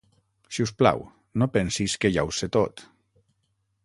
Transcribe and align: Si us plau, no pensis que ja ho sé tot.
Si 0.55 0.63
us 0.67 0.71
plau, 0.79 1.03
no 1.41 1.47
pensis 1.57 1.95
que 2.05 2.11
ja 2.15 2.23
ho 2.29 2.31
sé 2.39 2.49
tot. 2.57 2.85